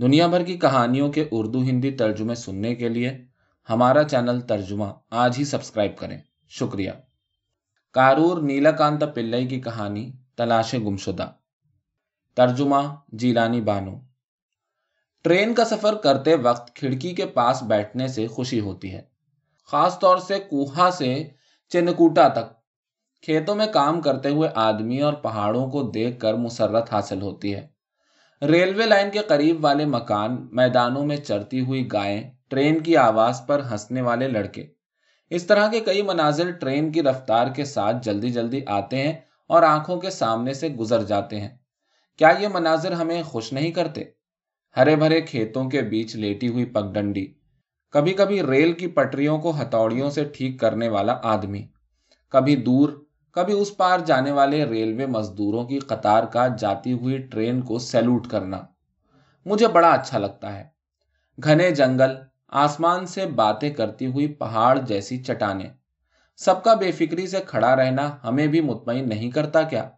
دنیا 0.00 0.26
بھر 0.26 0.44
کی 0.44 0.58
کہانیوں 0.58 1.12
کے 1.12 1.24
اردو 1.30 1.60
ہندی 1.60 1.90
ترجمے 1.90 2.34
سننے 2.34 2.74
کے 2.74 2.88
لیے 2.88 3.24
ہمارا 3.70 4.04
چینل 4.04 4.40
ترجمہ 4.40 4.84
آج 5.10 5.34
ہی 5.38 5.44
سبسکرائب 5.44 5.96
کریں۔ 5.96 6.18
شکریہ۔ 6.48 6.90
کارور 7.92 8.42
نیلا 8.42 8.70
کانتا 8.70 9.06
پلئی 9.06 9.46
کی 9.46 9.60
کہانی 9.60 10.12
تلاش 10.36 10.74
گمشدہ۔ 10.74 11.30
ترجمہ 12.34 12.76
جیلانی 13.12 13.60
بانو۔ 13.60 13.98
ٹرین 15.22 15.54
کا 15.54 15.64
سفر 15.64 15.94
کرتے 15.94 16.34
وقت 16.34 16.76
کھڑکی 16.76 17.14
کے 17.14 17.26
پاس 17.26 17.62
بیٹھنے 17.62 18.08
سے 18.08 18.26
خوشی 18.26 18.60
ہوتی 18.60 18.92
ہے۔ 18.92 19.02
خاص 19.64 19.98
طور 19.98 20.16
سے 20.16 20.38
کوہا 20.38 20.90
سے 20.90 21.28
چنکوٹا 21.68 22.28
تک۔ 22.28 22.54
کھیتوں 23.22 23.54
میں 23.54 23.66
کام 23.66 24.00
کرتے 24.00 24.28
ہوئے 24.28 24.48
آدمی 24.54 25.00
اور 25.00 25.12
پہاڑوں 25.12 25.70
کو 25.70 25.82
دیکھ 25.82 26.20
کر 26.20 26.34
مسرت 26.34 26.92
حاصل 26.92 27.22
ہوتی 27.22 27.54
ہے۔ 27.54 27.77
ریلوے 28.42 28.86
لائن 28.86 29.10
کے 29.10 29.18
قریب 29.18 29.64
والے 29.64 29.84
مکان، 29.84 30.46
میدانوں 30.52 31.06
میں 31.06 31.16
چرتی 31.16 31.60
ہوئی 31.60 31.88
گائیں، 31.92 32.30
ٹرین 32.48 32.80
کی 32.80 32.96
آواز 32.96 33.40
پر 33.46 33.62
ہنسنے 33.70 34.00
والے 34.00 34.28
لڑکے۔ 34.28 34.66
اس 35.30 35.44
طرح 35.44 35.68
کے 35.68 35.80
کئی 35.80 36.02
مناظر 36.02 36.50
ٹرین 36.50 36.92
کی 36.92 37.02
رفتار 37.02 37.46
کے 37.46 37.64
ساتھ 37.64 37.96
جلدی 38.02 38.30
جلدی 38.30 38.60
آتے 38.66 38.96
ہیں 38.96 39.12
اور 39.46 39.62
آنکھوں 39.62 40.00
کے 40.00 40.10
سامنے 40.10 40.54
سے 40.54 40.68
گزر 40.68 41.02
جاتے 41.02 41.40
ہیں۔ 41.40 41.48
کیا 42.16 42.32
یہ 42.40 42.48
مناظر 42.48 42.92
ہمیں 42.92 43.22
خوش 43.22 43.52
نہیں 43.52 43.70
کرتے؟ 43.70 44.04
ہرے 44.76 44.96
بھرے 44.96 45.20
کھیتوں 45.20 45.70
کے 45.70 45.82
بیچ 45.82 46.16
لیٹی 46.16 46.48
ہوئی 46.48 46.64
پگ 46.64 46.92
ڈنڈی 46.92 47.26
کبھی 47.90 48.12
کبھی 48.12 48.42
ریل 48.42 48.72
کی 48.72 48.86
پٹریوں 48.86 49.38
کو 49.38 49.62
ہتھوڑیوں 49.62 50.10
سے 50.10 50.24
ٹھیک 50.24 50.60
کرنے 50.60 50.88
والا 50.88 51.18
آدمی۔ 51.22 51.66
کبھی 52.28 52.56
دور 52.56 52.88
کبھی 53.38 53.52
اس 53.52 53.76
پار 53.76 53.98
جانے 53.98 54.32
والے 54.32 54.64
ریلوے 54.64 55.06
مزدوروں 55.06 55.64
کی 55.64 55.78
قطار 55.78 56.24
کا 56.24 56.48
جاتی 56.48 56.92
ہوئی 56.92 57.18
ٹرین 57.18 57.60
کو 57.60 57.78
سیلوٹ 57.78 58.26
کرنا 58.26 58.62
مجھے 59.46 59.68
بڑا 59.68 59.90
اچھا 59.90 60.18
لگتا 60.18 60.58
ہے۔ 60.58 60.68
گھنے 61.44 61.70
جنگل، 61.70 62.10
آسمان 62.48 63.06
سے 63.06 63.26
باتیں 63.26 63.70
کرتی 63.70 64.06
ہوئی 64.06 64.26
پہاڑ 64.26 64.78
جیسی 64.78 65.22
چٹانیں۔ 65.22 65.70
سب 66.36 66.64
کا 66.64 66.74
بے 66.74 66.92
فکری 66.92 67.26
سے 67.26 67.38
کھڑا 67.46 67.76
رہنا 67.76 68.16
ہمیں 68.24 68.46
بھی 68.46 68.60
مطمئن 68.60 69.08
نہیں 69.08 69.30
کرتا 69.30 69.62
کیا۔ 69.62 69.88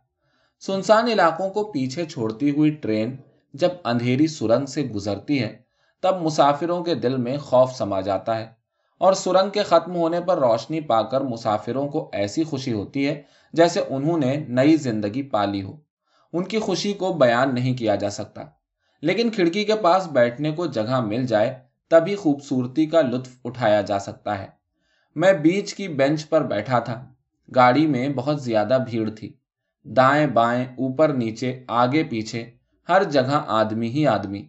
سنسان 0.61 1.09
علاقوں 1.09 1.51
کو 1.51 1.73
پیچھے 1.73 2.05
چھوڑتی 2.05 2.51
ہوئی 2.51 2.71
ٹرین 2.71 3.17
جب 3.55 3.69
اندھیری 3.85 4.27
سرنگ 4.27 4.67
سے 4.67 4.83
گزرتی 4.83 5.43
ہے، 5.43 5.57
تب 6.01 6.23
مسافروں 6.23 6.85
کے 6.85 6.95
دل 6.95 7.17
میں 7.17 7.37
خوف 7.37 7.75
سما 7.75 8.01
جاتا 8.01 8.39
ہے۔ 8.39 8.60
اور 9.01 9.13
سرنگ 9.13 9.51
کے 9.51 9.63
ختم 9.63 9.95
ہونے 9.95 10.21
پر 10.21 10.39
روشنی 10.39 10.81
پا 10.81 11.03
کر 11.03 11.21
مسافروں 11.21 11.89
کو 11.89 12.11
ایسی 12.13 12.45
خوشی 12.45 12.73
ہوتی 12.73 13.09
ہے 13.09 13.23
جیسے 13.53 13.81
انہوں 13.89 14.19
نے 14.19 14.45
نئی 14.49 14.77
زندگی 14.77 15.23
پالی 15.23 15.63
ہو۔ 15.63 15.77
ان 16.33 16.45
کی 16.45 16.59
خوشی 16.59 16.93
کو 16.93 17.13
بیان 17.13 17.55
نہیں 17.55 17.77
کیا 17.77 17.95
جا 17.95 18.11
سکتا۔ 18.11 18.43
لیکن 19.03 19.31
کھڑکی 19.31 19.65
کے 19.65 19.75
پاس 19.75 20.07
بیٹھنے 20.07 20.51
کو 20.51 20.67
جگہ 20.67 21.01
مل 21.01 21.27
جائے 21.27 21.59
تبھی 21.89 22.15
خوبصورتی 22.15 22.87
کا 22.87 23.01
لطف 23.01 23.31
اٹھایا 23.45 23.81
جا 23.81 23.99
سکتا 23.99 24.39
ہے۔ 24.39 24.47
میں 25.15 25.33
بیچ 25.33 25.75
کی 25.75 25.89
بینچ 25.89 26.29
پر 26.29 26.43
بیٹھا 26.43 26.79
تھا۔ 26.79 27.13
گاڑی 27.55 27.87
میں 27.87 28.09
بہت 28.09 28.43
زیادہ 28.43 28.79
بھیڑ 28.91 29.11
تھی۔ 29.11 29.33
دائیں 29.85 30.27
بائیں، 30.27 30.65
اوپر 30.65 31.09
نیچے، 31.09 31.65
آگے 31.69 32.05
پیچھے، 32.05 32.51
ہر 32.89 33.05
جگہ 33.05 33.45
آدمی 33.47 33.89
ہی 33.89 34.07
آدمی۔ 34.07 34.49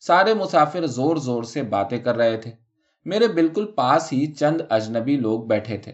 سارے 0.00 0.34
مسافر 0.34 0.86
زور 0.86 1.16
زور 1.16 1.42
سے 1.42 1.62
باتیں 1.62 1.98
کر 1.98 2.16
رہے 2.16 2.36
تھے۔ 2.36 2.61
میرے 3.04 3.28
بالکل 3.28 3.66
پاس 3.66 4.12
ہی 4.12 4.26
چند 4.26 4.60
اجنبی 4.70 5.16
لوگ 5.16 5.42
بیٹھے 5.42 5.76
تھے، 5.76 5.92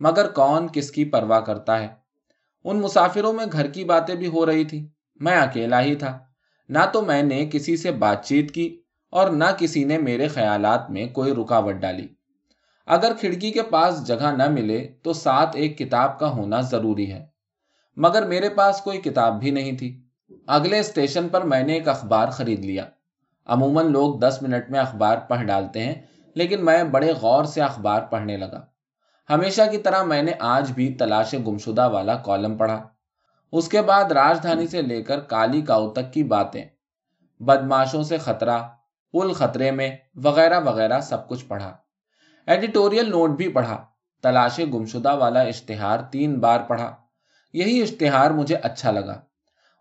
مگر 0.00 0.30
کون 0.30 0.68
کس 0.72 0.90
کی 0.90 1.04
پرواہ 1.04 1.40
کرتا 1.40 1.78
ہے؟ 1.78 1.88
ان 2.64 2.80
مسافروں 2.80 3.32
میں 3.32 3.46
گھر 3.52 3.66
کی 3.66 3.84
باتیں 3.84 4.14
بھی 4.14 4.26
ہو 4.26 4.46
رہی 4.46 4.64
تھی 4.64 4.88
میں 5.16 5.36
اکیلا 5.36 5.82
ہی 5.82 5.94
تھا۔ 5.94 6.18
نہ 6.68 6.78
تو 6.92 7.02
میں 7.02 7.22
نے 7.22 7.48
کسی 7.52 7.76
سے 7.76 7.90
بات 7.92 8.24
چیت 8.24 8.50
کی 8.50 8.80
اور 9.10 9.30
نہ 9.30 9.44
کسی 9.58 9.84
نے 9.84 9.98
میرے 9.98 10.28
خیالات 10.28 10.90
میں 10.90 11.06
کوئی 11.06 11.34
رکاوٹ 11.34 11.74
ڈالی۔ 11.74 12.08
اگر 12.86 13.12
کھڑکی 13.20 13.50
کے 13.50 13.62
پاس 13.62 14.06
جگہ 14.06 14.30
نہ 14.36 14.48
ملے 14.48 14.88
تو 15.02 15.12
ساتھ 15.12 15.56
ایک 15.56 15.78
کتاب 15.78 16.18
کا 16.18 16.28
ہونا 16.28 16.60
ضروری 16.60 17.12
ہے۔ 17.12 17.26
مگر 17.96 18.26
میرے 18.26 18.48
پاس 18.48 18.80
کوئی 18.80 19.00
کتاب 19.00 19.40
بھی 19.40 19.50
نہیں 19.50 19.72
تھی۔ 19.72 20.02
اگلے 20.46 20.78
اسٹیشن 20.78 21.28
پر 21.28 21.40
میں 21.40 21.62
نے 21.62 21.72
ایک 21.72 21.88
اخبار 21.88 22.28
خرید 22.28 22.64
لیا۔ 22.64 22.84
عموماً 23.46 23.92
لوگ 23.92 24.18
دس 24.18 24.38
منٹ 24.42 24.70
میں 24.70 24.80
اخبار 24.80 25.18
پڑھ 25.18 25.44
ڈالتے 25.44 25.84
ہیں۔ 25.84 25.94
لیکن 26.38 26.64
میں 26.64 26.84
بڑے 26.84 27.12
غور 27.12 27.44
سے 27.44 27.62
اخبار 27.62 28.00
پڑھنے 28.00 28.36
لگا۔ 28.36 28.66
ہمیشہ 29.30 29.62
کی 29.70 29.78
طرح 29.78 30.02
میں 30.02 30.22
نے 30.22 30.32
آج 30.38 30.72
بھی 30.72 30.94
تلاش 30.94 31.34
گمشدہ 31.46 31.88
والا 31.88 32.16
کالم 32.16 32.56
پڑھا۔ 32.56 32.88
اس 33.52 33.68
کے 33.68 33.82
بعد 33.82 34.04
راجدھانی 34.04 34.66
سے 34.66 34.82
لے 34.82 35.02
کر 35.02 35.20
کالی 35.20 35.62
کاؤ 35.62 35.90
تک 35.90 36.12
کی 36.12 36.24
باتیں 36.24 36.64
بدماشوں 37.40 38.02
سے 38.02 38.18
خطرہ 38.18 38.58
پل 39.12 39.32
خطرے 39.32 39.70
میں، 39.70 39.96
وغیرہ 40.14 40.60
وغیرہ 40.60 41.00
سب 41.00 41.28
کچھ 41.28 41.44
پڑھا۔ 41.44 41.76
ایڈیٹوریل 42.46 43.10
نوٹ 43.10 43.30
بھی 43.30 43.48
پڑھا۔ 43.48 43.84
تلاش 44.22 44.60
گمشدہ 44.74 45.16
والا 45.16 45.40
اشتہار 45.40 45.98
تین 45.98 46.40
بار 46.40 46.60
پڑھا۔ 46.60 46.96
یہی 47.52 47.82
اشتہار 47.82 48.30
مجھے 48.30 48.56
اچھا 48.56 48.90
لگا۔ 48.90 49.20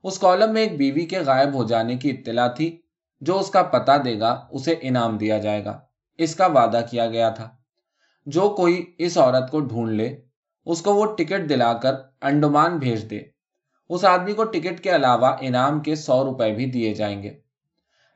اس 0.03 0.19
کالم 0.19 0.53
میں 0.53 0.61
ایک 0.61 0.77
بیوی 0.77 1.05
کے 1.05 1.19
غائب 1.19 1.53
ہو 1.53 1.63
جانے 1.63 1.95
کی 1.95 2.09
اطلاع 2.09 2.47
تھی، 2.47 2.81
جو 3.21 3.39
اس 3.39 3.49
کا 3.49 3.63
پتہ 3.63 3.91
دے 4.05 4.19
گا، 4.19 4.47
اسے 4.49 4.75
انعام 4.81 5.17
دیا 5.17 5.37
جائے 5.37 5.65
گا۔ 5.65 5.79
اس 6.17 6.35
کا 6.35 6.45
وعدہ 6.45 6.81
کیا 6.91 7.07
گیا 7.07 7.29
تھا۔ 7.29 7.49
جو 8.25 8.49
کوئی 8.49 8.95
اس 8.97 9.17
عورت 9.17 9.51
کو 9.51 9.59
ڈھونڈ 9.59 9.91
لے، 9.91 10.21
اس 10.65 10.81
کو 10.81 10.95
وہ 10.95 11.15
ٹکٹ 11.15 11.49
دلا 11.49 11.73
کر 11.73 11.93
انڈمان 12.21 12.77
بھیج 12.77 13.09
دے۔ 13.09 13.19
اس 13.89 14.05
آدمی 14.05 14.33
کو 14.33 14.43
ٹکٹ 14.43 14.83
کے 14.83 14.95
علاوہ 14.95 15.35
انعام 15.39 15.79
کے 15.79 15.95
سو 15.95 16.23
روپے 16.23 16.53
بھی 16.53 16.65
دیے 16.65 16.93
جائیں 16.93 17.23
گے۔ 17.23 17.33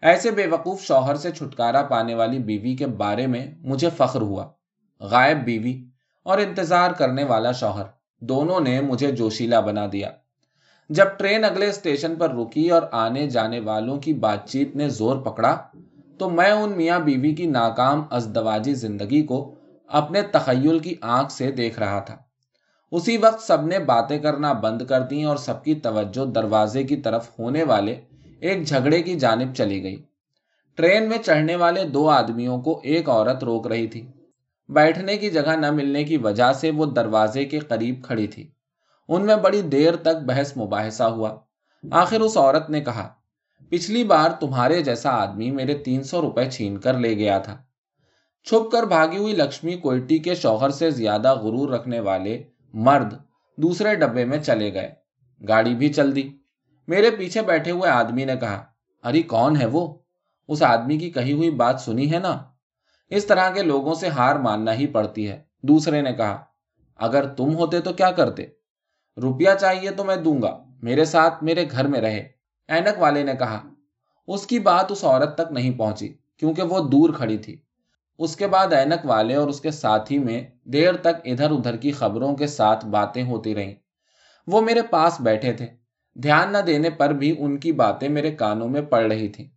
ایسے 0.02 0.32
بے 0.32 0.48
وقوف 0.48 0.82
شوہر 0.82 1.16
سے 1.16 1.32
چھٹکارا 1.32 1.82
پانے 1.82 2.16
والی 2.16 2.40
بیوی 2.40 2.76
کے 2.76 2.88
بارے 2.88 3.28
میں 3.28 3.48
مجھے 3.60 3.90
فخر 3.98 4.22
ہوا۔ 4.22 4.48
غائب 5.00 5.38
بیوی 5.46 5.86
اور 6.24 6.38
انتظار 6.38 6.92
کرنے 6.92 7.24
والا 7.24 7.52
شوہر، 7.52 7.84
دونوں 8.20 8.60
نے 8.60 8.82
مجھے 8.82 9.12
جوشیلا 9.12 9.60
بنا 9.60 9.88
دیا۔ 9.92 10.12
جب 10.90 11.06
ٹرین 11.18 11.46
اگلے 11.46 11.70
اسٹیشن 11.70 12.16
پر 12.16 12.36
رکی 12.36 12.70
اور 12.70 12.82
آنے 12.92 13.30
جانے 13.30 13.60
والوں 13.60 14.00
کی 14.00 14.14
بات 14.14 14.50
چیت 14.50 14.76
نے 14.76 14.90
زور 14.90 15.16
پکڑا 15.16 15.58
تو 16.22 16.30
میں 16.30 16.52
ان 16.52 16.78
میاں 16.78 17.00
بیوی 17.00 17.36
کی 17.36 17.46
ناکام 17.46 18.04
ازدواجی 18.12 18.74
زندگی 18.74 19.22
کو 19.22 19.56
اپنے 19.88 20.22
تخیل 20.22 20.80
کی 20.80 20.96
آنکھ 21.02 21.32
سے 21.32 21.52
دیکھ 21.52 21.80
رہا 21.80 22.00
تھا۔ 22.00 22.18
اسی 22.92 23.18
وقت 23.18 23.42
سب 23.42 23.66
نے 23.66 23.80
باتیں 23.80 24.20
کرنا 24.20 24.54
بند 24.54 24.82
کر 24.82 25.02
دی 25.02 25.24
اور 25.24 25.38
سب 25.38 25.64
کی 25.64 25.76
توجہ 25.76 26.26
دروازے 26.26 26.84
کی 26.84 26.96
طرف 26.96 27.40
ہونے 27.40 27.64
والے 27.64 27.96
ایک 28.40 28.68
جھگڑے 28.68 29.02
کی 29.04 29.20
جانب 29.20 29.54
چلی 29.56 29.84
گئی۔ 29.84 30.04
ٹرین 30.76 31.10
میں 31.10 31.18
چڑھنے 31.18 31.56
والے 31.56 31.84
دو 31.84 32.10
آدمیوں 32.10 32.62
کو 32.62 32.80
ایک 32.84 33.10
عورت 33.10 33.44
روک 33.44 33.68
رہی 33.68 33.88
تھی۔ 33.88 34.08
بیٹھنے 34.70 35.18
کی 35.18 35.30
جگہ 35.30 35.56
نہ 35.56 35.72
ملنے 35.72 36.04
کی 36.04 36.18
وجہ 36.18 36.54
سے 36.54 36.72
وہ 36.72 36.86
دروازے 36.86 37.46
کے 37.46 37.60
قریب 37.60 38.04
کھڑی 38.04 38.28
تھی۔ 38.28 38.52
ان 39.08 39.26
میں 39.26 39.36
بڑی 39.36 39.62
دیر 39.62 39.96
تک 39.96 40.24
بحث 40.26 40.58
مباحثہ 40.58 41.04
ہوا۔ 41.04 41.36
آخر 41.92 42.20
اس 42.20 42.38
عورت 42.38 42.70
نے 42.70 42.82
کہا 42.82 43.10
پچھلی 43.72 44.04
بار 44.04 44.30
تمہارے 44.40 44.84
جیسا 44.84 45.10
آدمی 45.10 45.52
میرے 45.52 45.74
تین 45.74 46.04
سو 46.04 46.22
روپے 46.22 46.50
چھین 46.52 46.78
کر 46.78 46.94
لے 46.94 47.18
گیا 47.18 47.40
تھا۔ 47.40 47.58
چھپ 48.44 48.72
کر 48.72 48.84
بھاگی 48.84 49.18
ہوئی 49.18 49.36
لکشمی 49.36 49.74
کوئٹی 49.74 50.18
کے 50.18 50.36
شوہر 50.36 50.70
سے 50.70 50.92
زیادہ 50.92 51.36
غرور 51.36 51.70
رکھنے 51.70 52.00
والے 52.00 52.44
مرد 52.74 53.14
دوسرے 53.58 53.96
ڈبے 53.96 54.26
میں 54.26 54.40
چلے 54.40 54.74
گئے۔ 54.74 54.92
گاڑی 55.48 55.76
بھی 55.76 55.94
چل 55.94 56.16
دی۔ 56.16 56.30
میرے 56.88 57.12
پیچھے 57.12 57.42
بیٹھے 57.42 57.72
ہوئے 57.72 57.90
آدمی 57.90 58.26
نے 58.26 58.36
کہا، 58.36 58.66
ارے، 59.04 59.22
کون 59.22 59.58
ہے 59.62 59.66
وہ؟ 59.66 59.98
اس 60.48 60.64
آدمی 60.64 60.98
کی 60.98 61.12
کہی 61.12 61.34
ہوئی 61.34 61.50
بات 61.50 61.82
سنی 61.82 62.14
ہے 62.14 62.20
نا؟ 62.20 62.38
اس 63.10 63.26
طرح 63.26 63.50
کے 63.50 63.64
لوگوں 63.64 63.94
سے 63.94 64.08
ہار 64.08 64.36
ماننا 64.36 64.74
ہی 64.74 64.88
پڑتی 64.88 65.28
ہے۔ 65.28 65.42
دوسرے 65.62 66.02
نے 66.02 66.14
کہا، 66.14 66.44
اگر 66.96 67.28
تم 67.28 67.56
ہوتے 67.56 67.80
تو 67.80 67.94
کیا 67.94 68.12
کرتے؟ 68.12 68.46
روپیہ 69.22 69.50
چاہیے 69.60 69.92
تو 69.92 70.04
میں 70.04 70.16
دوں 70.16 70.42
گا۔ 70.42 70.64
میرے 70.82 71.06
ساتھ 71.06 71.44
میرے 71.44 71.66
گھر 71.72 71.88
میں 71.88 72.02
رہے۔ 72.02 72.41
اینک 72.72 73.02
والے 73.02 73.24
نے 73.24 73.34
کہا، 73.40 73.62
اس 74.28 74.48
کی 74.48 74.60
بات 74.60 74.92
اس 74.92 75.04
عورت 75.04 75.36
تک 75.36 75.52
نہیں 75.52 75.72
پہنچی، 75.72 76.14
کیونکہ 76.38 76.62
وہ 76.62 76.90
دور 76.90 77.10
کھڑی 77.14 77.38
تھی۔ 77.38 77.56
اس 78.20 78.36
کے 78.36 78.48
بعد 78.48 78.74
اینک 78.74 79.06
والے 79.06 79.36
اور 79.36 79.48
اس 79.48 79.62
کے 79.62 79.72
ساتھی 79.72 80.20
میں 80.20 80.42
دیر 80.64 80.98
تک 80.98 81.22
ادھر 81.26 81.52
ادھر 81.52 81.76
کی 81.76 81.92
خبروں 81.92 82.36
کے 82.36 82.48
ساتھ 82.48 82.86
باتیں 82.86 83.24
ہوتی 83.24 83.56
رہیں۔ 83.56 83.76
وہ 84.48 84.62
میرے 84.62 84.82
پاس 84.82 85.22
بیٹھے 85.22 85.54
تھے۔ 85.54 85.68
دھیان 86.14 86.52
نہ 86.52 86.58
دینے 86.58 86.90
پر 86.90 87.10
بھی 87.10 87.36
ان 87.40 87.58
کی 87.58 87.72
باتیں 87.72 88.10
میرے 88.10 88.32
کانوں 88.32 88.68
میں 88.68 88.82
پڑ 88.82 89.12
رہی 89.12 89.28
تھی 89.28 89.50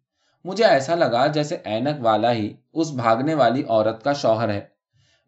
مجھے 0.44 0.64
ایسا 0.64 0.94
لگا 0.94 1.26
جیسے 1.26 1.56
اینک 1.64 1.96
والا 1.98 2.32
ہی 2.32 2.54
اس 2.72 2.90
بھاگنے 2.90 3.34
والی 3.34 3.62
عورت 3.68 4.04
کا 4.04 4.12
شوہر 4.12 4.48
ہے۔ 4.48 4.60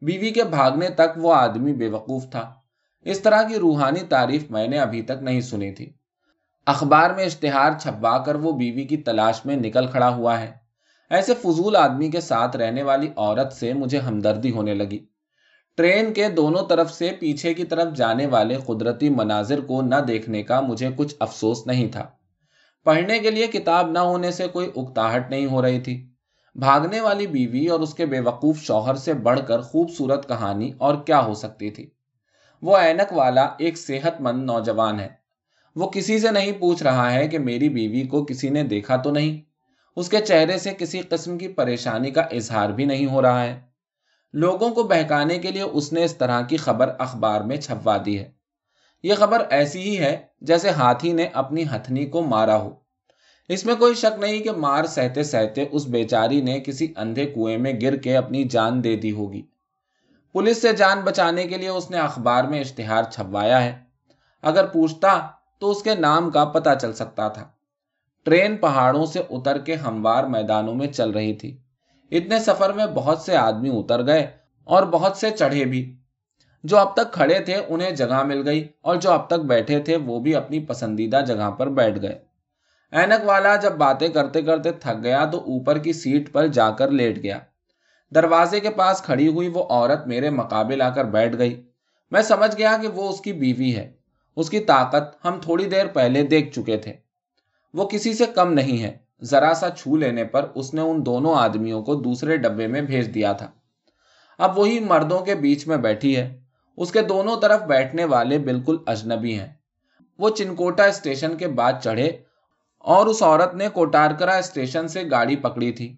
بیوی 0.02 0.30
کے 0.30 0.44
بھاگنے 0.44 0.88
تک 0.88 1.16
وہ 1.16 1.34
آدمی 1.34 1.72
بے 1.72 1.88
وقوف 1.88 2.30
تھا۔ 2.30 2.54
اس 3.04 3.20
طرح 3.20 3.42
کی 3.42 3.54
روحانی 3.54 4.00
تعریف 4.00 4.50
میں 4.50 4.68
نے 4.68 4.78
ابھی 4.78 5.02
تک 5.02 5.22
نہیں 5.22 5.40
سنی 5.40 5.72
تھی۔ 5.72 5.92
اخبار 6.66 7.10
میں 7.10 7.24
اشتہار 7.24 7.72
چھپوا 7.80 8.18
کر 8.18 8.34
وہ 8.34 8.52
بیوی 8.52 8.84
کی 8.84 8.96
تلاش 8.96 9.44
میں 9.44 9.56
نکل 9.56 9.86
کھڑا 9.86 10.08
ہوا 10.08 10.40
ہے۔ 10.40 10.52
ایسے 11.10 11.34
فضول 11.34 11.76
آدمی 11.76 12.10
کے 12.10 12.20
ساتھ 12.20 12.56
رہنے 12.56 12.82
والی 12.82 13.08
عورت 13.16 13.52
سے 13.52 13.72
مجھے 13.72 13.98
ہمدردی 13.98 14.50
ہونے 14.50 14.74
لگی۔ 14.74 15.06
ٹرین 15.76 16.12
کے 16.12 16.28
دونوں 16.28 16.66
طرف 16.68 16.92
سے 16.92 17.12
پیچھے 17.20 17.54
کی 17.54 17.64
طرف 17.64 17.92
جانے 17.92 18.26
والے 18.26 18.56
قدرتی 18.66 19.08
مناظر 19.08 19.60
کو 19.60 19.82
نہ 19.82 19.94
دیکھنے 19.94 20.42
کا 20.42 20.60
مجھے 20.60 20.88
کچھ 20.96 21.14
افسوس 21.20 21.66
نہیں 21.66 21.92
تھا۔ 21.92 22.06
پڑھنے 22.84 23.18
کے 23.18 23.30
لیے 23.30 23.46
کتاب 23.46 23.90
نہ 23.90 23.98
ہونے 23.98 24.30
سے 24.30 24.48
کوئی 24.48 24.70
اکتاہٹ 24.76 25.30
نہیں 25.30 25.46
ہو 25.46 25.62
رہی 25.62 25.80
تھی۔ 25.80 26.10
بھاگنے 26.54 27.00
والی 27.00 27.26
بیوی 27.26 27.66
اور 27.66 27.80
اس 27.80 27.94
کے 27.94 28.06
بے 28.06 28.20
وقوف 28.20 28.58
شوہر 28.58 28.94
سے 28.94 29.12
بڑھ 29.12 29.40
کر 29.48 29.60
خوبصورت 29.60 30.28
کہانی 30.28 30.72
اور 30.78 30.94
کیا 30.94 31.24
ہو 31.24 31.34
سکتی 31.34 31.70
تھی۔ 31.70 31.90
وہ 32.62 32.76
اینک 32.76 33.12
والا 33.12 33.48
ایک 33.58 33.78
صحت 33.78 34.20
مند 34.20 34.44
نوجوان 34.44 35.00
ہے۔ 35.00 35.25
وہ 35.76 35.90
کسی 35.90 36.18
سے 36.18 36.30
نہیں 36.30 36.52
پوچھ 36.52 36.82
رہا 36.82 37.12
ہے 37.12 37.28
کہ 37.28 37.38
میری 37.38 37.68
بیوی 37.68 38.06
کو 38.06 38.24
کسی 38.24 38.48
نے 38.48 38.62
دیکھا 38.62 38.96
تو 38.96 39.10
نہیں۔ 39.10 39.40
اس 39.96 40.08
کے 40.08 40.18
چہرے 40.18 40.58
سے 40.58 40.74
کسی 40.78 41.00
قسم 41.00 41.38
کی 41.38 41.48
پریشانی 41.48 42.10
کا 42.10 42.20
اظہار 42.20 42.70
بھی 42.70 42.84
نہیں 42.84 43.06
ہو 43.06 43.22
رہا 43.22 43.44
ہے۔ 43.44 43.60
لوگوں 44.32 44.70
کو 44.70 44.82
بہکانے 44.82 45.38
کے 45.38 45.50
لیے 45.50 45.62
اس 45.62 45.92
نے 45.92 46.04
اس 46.04 46.16
طرح 46.16 46.40
کی 46.40 46.56
خبر 46.56 46.92
اخبار 46.98 47.40
میں 47.40 47.56
چھپوا 47.56 47.96
دی 48.06 48.18
ہے۔ 48.18 48.30
یہ 49.02 49.14
خبر 49.14 49.42
ایسی 49.50 49.80
ہی 49.80 49.98
ہے 49.98 50.16
جیسے 50.40 50.70
ہاتھی 50.70 51.12
نے 51.12 51.28
اپنی 51.32 51.62
ہتھنی 51.62 52.06
کو 52.06 52.22
مارا 52.22 52.56
ہو۔ 52.56 52.74
اس 53.48 53.64
میں 53.64 53.74
کوئی 53.74 53.94
شک 53.94 54.20
نہیں 54.20 54.40
کہ 54.40 54.52
مار 54.52 54.84
سہتے 54.84 55.22
سہتے 55.22 55.64
اس 55.70 55.86
بیچاری 55.86 56.40
نے 56.40 56.60
کسی 56.60 56.92
اندھے 56.96 57.26
کنویں 57.26 57.58
میں 57.58 57.72
گر 57.82 57.96
کے 57.96 58.16
اپنی 58.16 58.44
جان 58.44 58.84
دے 58.84 58.96
دی 58.96 59.12
ہوگی۔ 59.12 59.42
پولیس 60.32 60.62
سے 60.62 60.72
جان 60.72 61.00
بچانے 61.00 61.46
کے 61.46 61.56
لیے 61.56 61.68
اس 61.68 61.90
نے 61.90 61.98
اخبار 61.98 62.44
میں 62.44 62.60
اشتہار 62.60 63.02
چھپوایا 63.02 63.64
ہے۔ 63.64 63.78
اگر 64.42 64.66
پوچھتا 64.66 65.35
تو 65.58 65.70
اس 65.70 65.82
کے 65.82 65.94
نام 65.94 66.30
کا 66.30 66.44
پتا 66.44 66.74
چل 66.74 66.92
سکتا 66.92 67.28
تھا۔ 67.28 67.48
ٹرین 68.24 68.56
پہاڑوں 68.56 69.06
سے 69.06 69.22
اتر 69.30 69.58
کے 69.58 69.74
ہموار 69.74 70.24
میدانوں 70.24 70.74
میں 70.74 70.86
چل 70.86 71.10
رہی 71.10 71.34
تھی۔ 71.34 71.56
اتنے 72.10 72.38
سفر 72.38 72.72
میں 72.72 72.86
بہت 72.86 73.18
سے 73.18 73.36
آدمی 73.36 73.70
اتر 73.72 74.06
گئے 74.06 74.26
اور 74.64 74.82
بہت 74.82 75.16
سے 75.16 75.30
چڑھے 75.30 75.64
بھی۔ 75.64 75.96
جو 76.64 76.78
اب 76.78 76.96
تک 76.96 77.12
کھڑے 77.12 77.38
تھے 77.38 77.56
انہیں 77.68 77.90
جگہ 77.90 78.22
مل 78.22 78.48
گئی 78.48 78.68
اور 78.80 78.96
جو 78.96 79.10
اب 79.12 79.26
تک 79.26 79.40
بیٹھے 79.44 79.80
تھے 79.80 79.96
وہ 79.96 80.20
بھی 80.20 80.34
اپنی 80.34 80.60
پسندیدہ 80.60 81.20
جگہ 81.26 81.50
پر 81.50 81.66
بیٹھ 81.66 82.02
گئے۔ 82.02 82.18
اینک 82.92 83.24
والا 83.24 83.56
جب 83.56 83.72
باتیں 83.72 84.08
کرتے 84.08 84.42
کرتے 84.42 84.72
تھک 84.72 85.02
گیا 85.02 85.24
تو 85.24 85.38
اوپر 85.38 85.78
کی 85.78 85.92
سیٹ 85.92 86.32
پر 86.32 86.46
جا 86.46 86.70
کر 86.70 86.90
لیٹ 86.90 87.22
گیا۔ 87.22 87.38
دروازے 88.14 88.60
کے 88.60 88.70
پاس 88.70 89.02
کھڑی 89.02 89.28
ہوئی 89.28 89.48
وہ 89.48 89.64
عورت 89.70 90.06
میرے 90.06 90.30
مقابل 90.30 90.82
آ 90.82 90.90
کر 90.90 91.04
بیٹھ 91.04 91.38
گئی۔ 91.38 91.66
میں 92.10 92.22
سمجھ 92.22 92.58
گیا 92.58 92.76
کہ 92.82 92.88
وہ 92.88 93.08
اس 93.08 93.20
کی 93.20 93.32
بیوی 93.32 93.76
ہے۔ 93.76 93.92
اس 94.36 94.50
کی 94.50 94.60
طاقت 94.60 95.26
ہم 95.26 95.38
تھوڑی 95.42 95.64
دیر 95.64 95.86
پہلے 95.86 96.22
دیکھ 96.22 96.54
چکے 96.54 96.76
تھے۔ 96.76 96.92
وہ 97.74 97.88
کسی 97.88 98.14
سے 98.14 98.26
کم 98.26 98.52
نہیں 98.52 98.82
ہے۔ 98.82 98.96
ذرا 99.22 99.54
سا 99.54 99.70
چھو 99.70 99.96
لینے 99.96 100.24
پر 100.24 100.46
اس 100.54 100.74
نے 100.74 100.80
ان 100.80 101.06
دونوں 101.06 101.34
آدمیوں 101.34 101.82
کو 101.82 101.94
دوسرے 101.94 102.36
ڈبے 102.36 102.66
میں 102.66 102.80
بھیج 102.80 103.14
دیا 103.14 103.32
تھا۔ 103.32 103.50
اب 104.38 104.58
وہی 104.58 104.80
مردوں 104.80 105.18
کے 105.18 105.34
بیچ 105.34 105.66
میں 105.66 105.76
بیٹھی 105.76 106.16
ہے۔ 106.16 106.40
اس 106.76 106.92
کے 106.92 107.02
دونوں 107.02 107.40
طرف 107.40 107.62
بیٹھنے 107.62 108.04
والے 108.04 108.38
بالکل 108.38 108.76
اجنبی 108.86 109.38
ہیں۔ 109.38 109.52
وہ 110.18 110.30
چنکوٹا 110.30 110.84
اسٹیشن 110.84 111.36
کے 111.36 111.48
بعد 111.48 111.72
چڑھے 111.82 112.08
اور 112.78 113.06
اس 113.06 113.22
عورت 113.22 113.54
نے 113.54 113.68
کوٹارکرا 113.68 114.36
اسٹیشن 114.36 114.88
سے 114.88 115.02
گاڑی 115.10 115.36
پکڑی 115.36 115.72
تھی۔ 115.72 115.96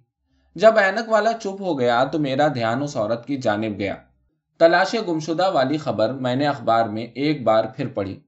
جب 0.54 0.78
اینک 0.78 1.08
والا 1.08 1.32
چپ 1.32 1.60
ہو 1.60 1.78
گیا 1.78 2.04
تو 2.04 2.18
میرا 2.18 2.48
دھیان 2.48 2.82
اس 2.82 2.96
عورت 2.96 3.26
کی 3.26 3.36
جانب 3.36 3.78
گیا۔ 3.78 3.94
تلاش 4.58 4.96
گمشدہ 5.08 5.50
والی 5.52 5.76
خبر 5.76 6.12
میں 6.12 6.36
نے 6.36 6.46
اخبار 6.46 6.84
میں 6.84 7.06
ایک 7.14 7.44
بار 7.44 7.64
پھر 7.76 7.88
پڑھی۔ 7.88 8.20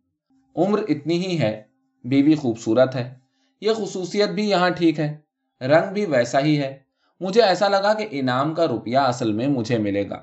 عمر 0.57 0.81
اتنی 0.89 1.27
ہی 1.27 1.41
ہے، 1.41 1.63
بیوی 2.05 2.35
خوبصورت 2.35 2.95
ہے۔ 2.95 3.15
یہ 3.61 3.71
خصوصیت 3.77 4.29
بھی 4.29 4.51
یہاں 4.51 4.71
ٹھیک 4.71 5.01
ہے، 5.01 5.19
رنگ 5.61 5.93
بھی 5.93 6.07
ویسا 6.07 6.41
ہی 6.41 6.59
ہے۔ 6.59 6.79
مجھے 7.21 7.43
ایسا 7.43 7.69
لگا 7.69 7.95
کہ 7.95 8.09
انعام 8.11 8.55
کا 8.55 8.67
روپیہ 8.67 8.99
اصل 8.99 9.33
میں 9.33 9.47
مجھے 9.47 9.79
ملے 9.79 10.11
گا۔ 10.11 10.23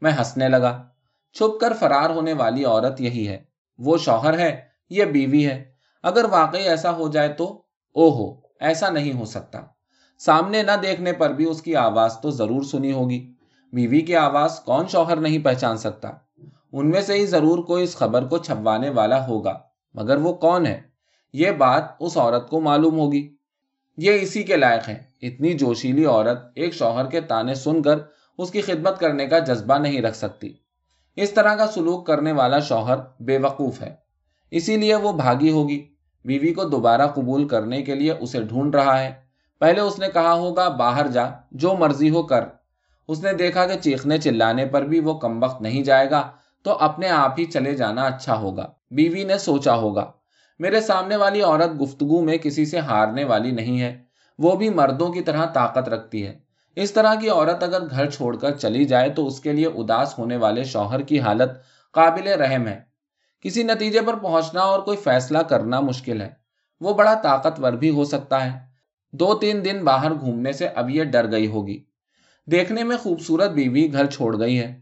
میں 0.00 0.12
ہنسنے 0.12 0.48
لگا۔ 0.48 0.82
چھپ 1.32 1.60
کر 1.60 1.72
فرار 1.80 2.10
ہونے 2.10 2.32
والی 2.32 2.64
عورت 2.64 3.00
یہی 3.00 3.28
ہے۔ 3.28 3.44
وہ 3.78 3.98
شوہر 3.98 4.38
ہے، 4.38 4.60
یہ 4.90 5.04
بیوی 5.04 5.46
ہے۔ 5.46 5.64
اگر 6.02 6.24
واقعی 6.24 6.62
ایسا 6.62 6.96
ہو 6.96 7.08
جائے 7.08 7.28
تو 7.28 7.62
او 7.92 8.10
ہو 8.10 8.40
ایسا 8.60 8.90
نہیں 8.90 9.12
ہو 9.12 9.24
سکتا۔ 9.24 9.60
سامنے 10.18 10.62
نہ 10.62 10.72
دیکھنے 10.82 11.12
پر 11.12 11.30
بھی 11.30 11.44
اس 11.44 11.62
کی 11.62 11.76
آواز 11.76 12.18
تو 12.20 12.30
ضرور 12.30 12.62
سنی 12.62 12.92
ہوگی۔ 12.92 13.32
بیوی 13.72 14.00
کی 14.00 14.16
آواز 14.16 14.60
کون 14.60 14.86
شوہر 14.88 15.16
نہیں 15.16 15.38
پہچان 15.38 15.76
سکتا؟ 15.76 16.10
ان 16.72 16.90
میں 16.90 17.00
سے 17.00 17.14
ہی 17.14 17.26
ضرور 17.26 17.58
کوئی 17.58 17.84
اس 17.84 17.96
خبر 17.96 18.26
کو 18.26 18.38
چھپوانے 18.38 18.90
والا 18.90 19.26
ہوگا۔ 19.26 19.58
مگر 19.98 20.16
وہ 20.16 20.32
کون 20.32 20.66
ہے؟ 20.66 20.80
یہ 21.32 21.50
بات 21.50 21.84
اس 22.00 22.16
عورت 22.16 22.50
کو 22.50 22.60
معلوم 22.60 22.98
ہوگی۔ 22.98 23.34
یہ 23.96 24.12
اسی 24.20 24.42
کے 24.42 24.56
لائق 24.56 24.88
ہے 24.88 25.02
اتنی 25.22 25.52
جوشیلی 25.52 26.04
عورت 26.04 26.38
ایک 26.54 26.74
شوہر 26.74 27.06
کے 27.06 27.20
تانے 27.20 27.54
سن 27.54 27.82
کر 27.82 27.98
اس 28.38 28.50
کی 28.50 28.60
خدمت 28.60 29.00
کرنے 29.00 29.26
کا 29.26 29.38
جذبہ 29.38 29.78
نہیں 29.78 30.02
رکھ 30.02 30.16
سکتی۔ 30.16 30.52
اس 31.16 31.30
طرح 31.30 31.54
کا 31.54 31.66
سلوک 31.66 32.06
کرنے 32.06 32.32
والا 32.32 32.58
شوہر 32.58 32.96
بے 33.20 33.38
وقوف 33.38 33.82
ہے۔ 33.82 33.94
اسی 34.50 34.76
لیے 34.76 34.94
وہ 34.94 35.12
بھاگی 35.12 35.50
ہوگی۔ 35.50 35.88
بیوی 36.24 36.54
کو 36.54 36.64
دوبارہ 36.64 37.06
قبول 37.06 37.48
کرنے 37.48 37.82
کے 37.82 37.94
لیے 37.94 38.12
اسے 38.12 38.42
ڈھونڈ 38.42 38.74
رہا 38.74 39.00
ہے۔ 39.00 39.12
پہلے 39.58 39.80
اس 39.80 39.98
نے 39.98 40.06
کہا 40.14 40.32
ہوگا، 40.32 40.68
باہر 40.68 41.06
جا، 41.06 41.24
جو 41.50 41.74
مرضی 41.74 42.10
ہو 42.10 42.22
کر۔ 42.22 42.44
اس 43.08 43.24
نے 43.24 43.32
دیکھا 43.32 43.66
کہ 43.66 43.78
چیخنے 43.78 44.18
چلانے 44.18 44.66
پر 44.66 44.82
بھی 44.82 45.00
وہ 45.00 45.14
کم 45.14 45.42
وقت 45.42 45.62
نہیں 45.62 45.82
جائے 45.82 46.10
گا، 46.10 46.30
تو 46.62 46.72
اپنے 46.72 47.08
آپ 47.08 47.34
ہی 47.38 47.44
چلے 47.44 47.74
جانا 47.74 48.02
اچھا 48.02 48.38
ہوگا۔ 48.38 48.72
بیوی 48.90 49.24
نے 49.24 49.38
سوچا 49.38 49.74
ہوگا، 49.74 50.12
میرے 50.58 50.80
سامنے 50.80 51.16
والی 51.16 51.42
عورت 51.42 51.82
گفتگو 51.82 52.24
میں 52.24 52.38
کسی 52.38 52.64
سے 52.66 52.78
ہارنے 52.78 53.24
والی 53.24 53.50
نہیں 53.50 53.80
ہے، 53.80 54.02
وہ 54.38 54.56
بھی 54.56 54.68
مردوں 54.68 55.08
کی 55.08 55.20
طرح 55.20 55.46
طاقت 55.46 55.88
رکھتی 55.88 56.26
ہے۔ 56.26 56.38
اس 56.76 56.92
طرح 56.92 57.14
کی 57.14 57.28
عورت 57.28 57.62
اگر 57.62 57.90
گھر 57.90 58.10
چھوڑ 58.10 58.36
کر 58.36 58.50
چلی 58.50 58.84
جائے 58.84 59.10
تو 59.10 59.26
اس 59.26 59.40
کے 59.40 59.52
لیے 59.52 59.66
اداس 59.66 60.18
ہونے 60.18 60.36
والے 60.36 60.64
شوہر 60.64 61.02
کی 61.02 61.20
حالت 61.20 61.50
قابل 61.92 62.28
رحم 62.28 62.66
ہے۔ 62.66 62.80
کسی 63.40 63.62
نتیجے 63.62 64.00
پر 64.00 64.14
پہنچنا 64.14 64.60
اور 64.60 64.80
کوئی 64.80 64.96
فیصلہ 64.96 65.38
کرنا 65.38 65.80
مشکل 65.80 66.20
ہے۔ 66.20 66.30
وہ 66.80 66.94
بڑا 66.94 67.14
طاقتور 67.14 67.72
بھی 67.72 67.90
ہو 67.90 68.04
سکتا 68.04 68.44
ہے۔ 68.44 68.58
دو 69.12 69.34
تین 69.34 69.64
دن 69.64 69.84
باہر 69.84 70.14
گھومنے 70.14 70.52
سے 70.52 70.68
اب 70.68 70.90
یہ 70.90 71.04
ڈر 71.04 71.30
گئی 71.32 71.46
ہوگی۔ 71.46 71.84
دیکھنے 72.46 72.84
میں 72.84 72.96
خوبصورت 72.96 73.50
بیوی 73.50 73.92
گھر 73.92 74.06
چھوڑ 74.06 74.40
گئی 74.40 74.58
ہے۔ 74.58 74.80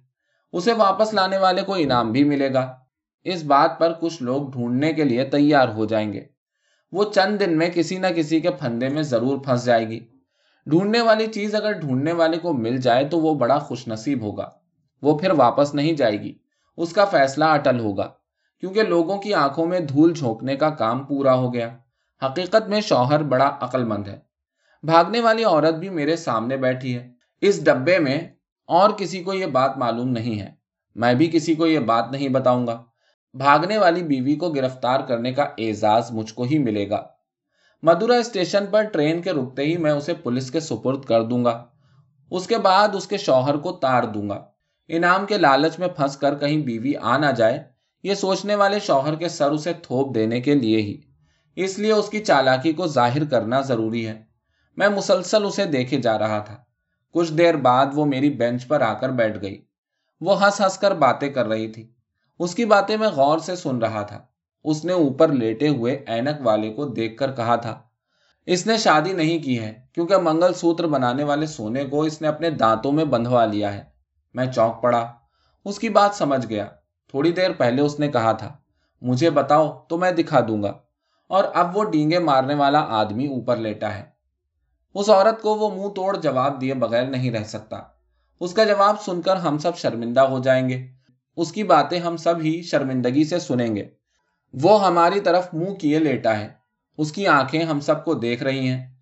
اسے 0.52 0.72
واپس 0.72 1.14
لانے 1.14 1.38
والے 1.38 1.62
کو 1.62 1.74
انعام 1.78 2.12
بھی 2.12 2.24
ملے 2.24 2.52
گا۔ 2.54 2.74
اس 3.28 3.42
بات 3.42 3.78
پر 3.78 3.92
کچھ 4.00 4.22
لوگ 4.22 4.50
ڈھونڈنے 4.50 4.92
کے 4.92 5.04
لیے 5.04 5.24
تیار 5.24 5.68
ہو 5.68 5.84
جائیں 5.84 6.12
گے۔ 6.12 6.24
وہ 6.92 7.04
چند 7.14 7.40
دن 7.40 7.58
میں 7.58 7.70
کسی 7.74 7.98
نہ 7.98 8.06
کسی 8.16 8.40
کے 8.40 8.50
پھندے 8.50 8.88
میں 8.88 9.02
ضرور 9.02 9.38
پھنس 9.38 9.64
جائے 9.64 9.88
گی۔ 9.88 10.00
ڈھونڈنے 10.66 11.00
والی 11.00 11.26
چیز 11.26 11.54
اگر 11.54 11.72
ڈھونڈنے 11.72 12.12
والے 12.12 12.38
کو 12.38 12.52
مل 12.52 12.76
جائے 12.76 13.04
تو 13.04 13.20
وہ 13.20 13.34
بڑا 13.34 13.58
خوش 13.58 13.88
نصیب 13.88 14.22
ہوگا۔ 14.22 14.50
وہ 15.02 15.18
پھر 15.18 15.30
واپس 15.30 15.74
نہیں 15.74 15.92
جائے 15.92 16.20
گی۔ 16.20 16.38
اس 16.76 16.92
کا 16.92 17.04
فیصلہ 17.04 17.44
اٹل 17.44 17.80
ہوگا۔ 17.80 18.10
کیونکہ 18.60 18.82
لوگوں 18.82 19.18
کی 19.18 19.34
آنکھوں 19.34 19.66
میں 19.66 19.80
دھول 19.80 20.14
جھونکنے 20.14 20.56
کا 20.56 20.70
کام 20.70 21.04
پورا 21.04 21.34
ہو 21.34 21.54
گیا۔ 21.54 21.76
حقیقت 22.26 22.68
میں 22.68 22.80
شوہر 22.80 23.22
بڑا 23.22 23.56
عقل 23.60 23.84
مند 23.84 24.08
ہے۔ 24.08 24.18
بھاگنے 24.82 25.20
والی 25.20 25.44
عورت 25.44 25.74
بھی 25.74 25.88
میرے 25.88 26.16
سامنے 26.16 26.56
بیٹھی 26.56 26.94
ہے۔ 26.94 27.10
اس 27.40 27.64
ڈبے 27.64 27.98
میں 27.98 28.20
اور 28.66 28.90
کسی 28.90 29.22
کو 29.22 29.34
یہ 29.34 29.46
بات 29.46 29.78
معلوم 29.78 30.08
نہیں 30.08 30.40
ہے۔ 30.40 30.50
میں 30.94 31.14
بھی 31.14 31.30
کسی 31.32 31.54
کو 31.54 31.66
یہ 31.66 31.78
بات 31.78 32.10
نہیں 32.10 32.28
بتاؤں 32.28 32.66
گا۔ 32.66 32.84
بھاگنے 33.34 33.78
والی 33.78 34.02
بیوی 34.02 34.36
کو 34.36 34.50
گرفتار 34.50 35.00
کرنے 35.00 35.32
کا 35.32 35.42
اعزاز 35.58 36.10
مجھ 36.10 36.34
کو 36.34 36.42
ہی 36.42 36.58
ملے 36.58 36.90
گا۔ 36.90 37.06
مدورا 37.82 38.14
اسٹیشن 38.14 38.64
پر 38.70 38.82
ٹرین 38.82 39.22
کے 39.22 39.32
رکتے 39.32 39.62
ہی 39.62 39.76
میں 39.76 39.92
اسے 39.92 40.14
پولیس 40.14 40.50
کے 40.50 40.60
سپرد 40.60 41.04
کر 41.04 41.22
دوں 41.22 41.44
گا۔ 41.44 41.64
اس 42.30 42.46
کے 42.46 42.58
بعد 42.58 42.88
اس 42.94 43.06
کے 43.06 43.16
شوہر 43.16 43.56
کو 43.56 43.72
تار 43.72 44.02
دوں 44.02 44.28
گا۔ 44.28 44.44
انعام 44.88 45.26
کے 45.26 45.38
لالچ 45.38 45.78
میں 45.78 45.88
پھنس 45.88 46.16
کر 46.16 46.34
کہیں 46.38 46.56
بیوی 46.56 46.92
آ 46.96 47.18
نہ 47.18 47.26
جائے، 47.36 47.62
یہ 48.02 48.14
سوچنے 48.14 48.54
والے 48.54 48.78
شوہر 48.78 49.14
کے 49.14 49.28
سر 49.28 49.50
اسے 49.50 49.72
تھوپ 49.72 50.14
دینے 50.14 50.40
کے 50.40 50.54
لیے 50.54 50.82
ہی۔ 50.82 51.00
اس 51.56 51.78
لیے 51.78 51.92
اس 51.92 52.08
کی 52.08 52.24
چالاکی 52.24 52.72
کو 52.72 52.86
ظاہر 52.86 53.24
کرنا 53.24 53.60
ضروری 53.60 54.06
ہے۔ 54.06 54.22
میں 54.76 54.88
مسلسل 54.88 55.44
اسے 55.44 55.64
دیکھے 55.64 56.00
جا 56.00 56.18
رہا 56.18 56.38
تھا۔ 56.38 56.56
کچھ 57.12 57.32
دیر 57.32 57.56
بعد 57.56 57.86
وہ 57.94 58.04
میری 58.04 58.30
بینچ 58.30 58.66
پر 58.66 58.80
آ 58.80 58.92
کر 58.92 59.08
بیٹھ 59.08 59.42
گئی۔ 59.42 59.64
وہ 60.20 60.44
ہنس 60.44 60.60
ہنس 60.60 60.78
کر 60.78 60.94
باتیں 60.94 61.30
کر 61.30 61.46
رہی 61.46 61.72
تھی۔ 61.72 61.92
اس 62.38 62.54
کی 62.54 62.64
باتیں 62.64 62.96
میں 62.96 63.08
غور 63.08 63.38
سے 63.38 63.56
سن 63.56 63.78
رہا 63.78 64.02
تھا۔ 64.02 64.18
اس 64.64 64.84
نے 64.84 64.92
اوپر 64.92 65.28
لیٹے 65.28 65.68
ہوئے 65.68 66.04
اینک 66.06 66.46
والے 66.46 66.72
کو 66.72 66.84
دیکھ 66.84 67.16
کر 67.16 67.32
کہا 67.32 67.56
تھا، 67.56 67.80
اس 68.46 68.66
نے 68.66 68.76
شادی 68.76 69.12
نہیں 69.12 69.38
کی 69.38 69.60
ہے، 69.60 69.80
کیونکہ 69.92 70.16
منگل 70.16 70.54
سوتر 70.54 70.86
بنانے 70.86 71.24
والے 71.24 71.46
سونے 71.46 71.84
کو 71.84 72.02
اس 72.02 72.22
نے 72.22 72.28
اپنے 72.28 72.50
دانتوں 72.50 72.92
میں 72.92 73.04
بندھوا 73.04 73.46
لیا 73.46 73.74
ہے۔ 73.74 73.84
میں 74.34 74.46
چوک 74.46 74.82
پڑا۔ 74.82 75.12
اس 75.64 75.78
کی 75.78 75.88
بات 75.88 76.14
سمجھ 76.14 76.46
گیا۔ 76.48 76.66
تھوڑی 77.08 77.32
دیر 77.32 77.52
پہلے 77.52 77.82
اس 77.82 78.00
نے 78.00 78.08
کہا 78.08 78.32
تھا، 78.32 78.56
مجھے 79.02 79.30
بتاؤ 79.30 79.84
تو 79.88 79.98
میں 79.98 80.12
دکھا 80.12 80.40
دوں 80.48 80.62
گا۔ 80.62 80.72
اور 81.28 81.44
اب 81.54 81.76
وہ 81.76 81.84
ڈینگے 81.84 82.18
مارنے 82.18 82.54
والا 82.54 82.80
آدمی 82.80 83.26
اوپر 83.26 83.56
لیٹا 83.56 83.94
ہے۔ 83.94 84.04
اس 84.94 85.10
عورت 85.10 85.42
کو 85.42 85.54
وہ 85.54 85.70
منہ 85.70 85.88
توڑ 85.88 86.16
جواب 86.16 86.60
دیے 86.60 86.74
بغیر 86.74 87.06
نہیں 87.06 87.30
رہ 87.30 87.44
سکتا۔ 87.44 87.76
اس 88.40 88.52
کا 88.52 88.64
جواب 88.64 89.02
سن 89.02 89.22
کر 89.22 89.36
ہم 89.36 89.58
سب 89.58 89.76
شرمندہ 89.76 90.20
ہو 90.20 90.38
جائیں 90.38 90.68
گے۔ 90.68 90.95
اس 91.36 91.52
کی 91.52 91.62
باتیں 91.62 92.00
ہم 92.00 92.16
سب 92.16 92.34
ہی 92.40 92.62
شرمندگی 92.62 93.24
سے 93.24 93.38
سنیں 93.38 93.76
گے۔ 93.76 93.88
وہ 94.52 94.86
ہماری 94.86 95.20
طرف 95.20 95.48
منہ 95.52 95.74
کیے 95.74 95.98
لیٹا 95.98 96.38
ہے۔ 96.38 96.48
اس 96.98 97.12
کی 97.12 97.26
آنکھیں 97.26 97.64
ہم 97.64 97.80
سب 97.80 98.04
کو 98.04 98.14
دیکھ 98.14 98.42
رہی 98.42 98.68
ہیں۔ 98.68 98.94